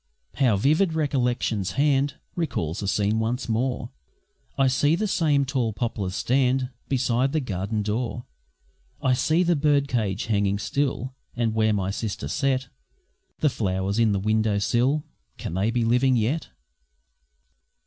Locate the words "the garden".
7.33-7.83